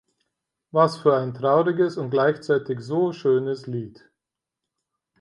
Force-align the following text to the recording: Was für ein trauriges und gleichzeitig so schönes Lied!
Was 0.71 0.97
für 0.97 1.15
ein 1.15 1.35
trauriges 1.35 1.95
und 1.97 2.09
gleichzeitig 2.09 2.79
so 2.81 3.13
schönes 3.13 3.67
Lied! 3.67 4.09